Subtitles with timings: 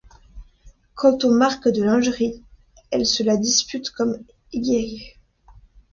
[0.95, 2.41] Quant aux marques de lingerie,
[2.89, 4.17] elles se la disputent comme
[4.51, 5.11] égérie.